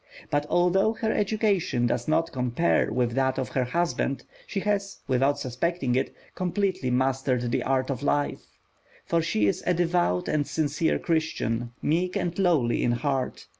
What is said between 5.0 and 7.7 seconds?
without suspecting it, completely mastered the